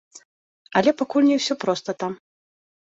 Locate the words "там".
2.03-2.21